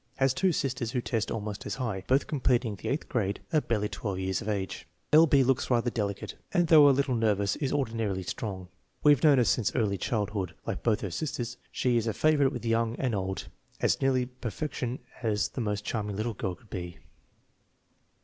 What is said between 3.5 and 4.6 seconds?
at barely 12 years of